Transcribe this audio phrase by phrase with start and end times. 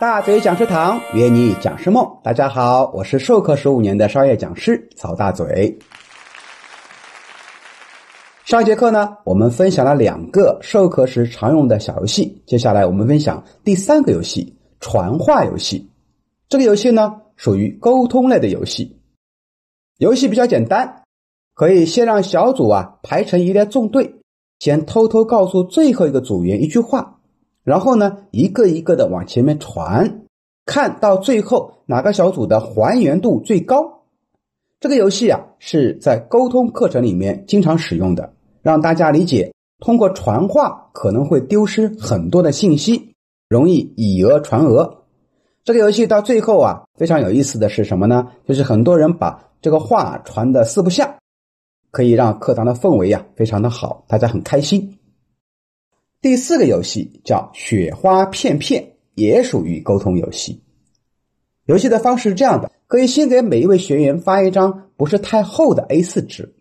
[0.00, 5.78] 大嘴讲师堂约你讲师梦，大家好，我是授课十五年的商业讲师曹大嘴。
[8.46, 15.90] 上节课呢，我们分享了两个授课时常用的小游戏，接下来我们分享第三个游戏——传话游戏。
[16.48, 19.02] 这个游戏呢，属于沟通类的游戏。
[19.98, 21.02] 游戏比较简单，
[21.54, 24.14] 可以先让小组啊排成一列纵队，
[24.60, 27.19] 先偷偷告诉最后一个组员一句话。
[27.70, 30.22] 然后呢，一个一个的往前面传，
[30.66, 34.02] 看到最后哪个小组的还原度最高。
[34.80, 43.14] 这个游戏啊是在沟通课程里面经常使用的，让大家理解通过传话可能会丢失很多的信息，
[43.48, 45.04] 容易以讹传讹。
[45.62, 48.32] 这个游戏到最后啊，非常有意思的是什么呢？
[48.48, 51.14] 就是很多人把这个话传的四不像，
[51.92, 54.96] 可以让课堂的氛围啊非常的好，大家很开心。
[56.20, 60.62] 第四个游戏叫雪花片片，也属于沟通游戏。
[61.64, 66.54] 游戏的方式是这样的：可以先给每一位学员发一张不是太厚的 A4 纸，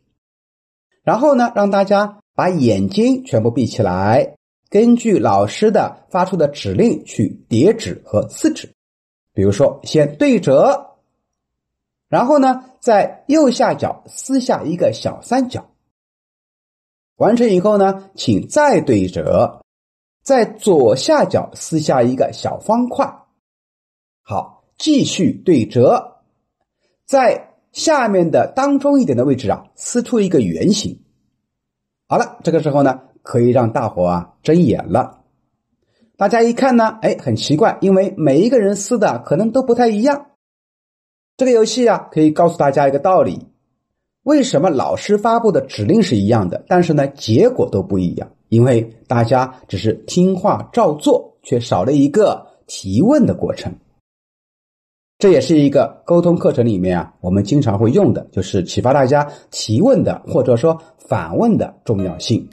[1.03, 4.35] 然后呢，让大家把眼睛全部闭起来，
[4.69, 8.69] 根据老师的发出的指令去叠纸和撕纸。
[9.33, 10.95] 比如说，先对折，
[12.07, 15.69] 然后呢，在右下角撕下一个小三角。
[17.19, 19.59] 完成以后呢，请再对折，
[20.23, 23.13] 在左下角撕下一个小方块。
[24.21, 26.21] 好，继续对折，
[27.05, 31.03] 在下面的当中一点的位置啊，撕出一个圆形。
[32.07, 35.25] 好了，这个时候呢，可以让大伙啊睁眼了。
[36.15, 40.27] 大家一看呢，哎，很奇怪，因为每一个人撕的可能都不太一样。
[41.35, 43.48] 这个游戏啊，可以告诉大家一个道理。
[44.29, 48.29] 为什么老师发布的指令是一样的，但是呢结果都不一样？
[48.49, 53.73] 因为大家只是听话照做，却少了一个提问的过程。
[55.17, 62.47] 这也是一个沟通课程里面啊，我们经常会用的，就是启发大家提问的或者说反问的重要性。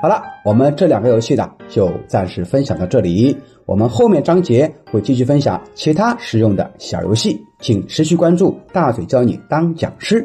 [0.00, 3.36] 好了，我们这两个游戏呢，就暂时分享到这里。
[3.66, 10.24] 我们后面章节会继续分享其他实用的小游戏，请持续关注大嘴教你当讲师。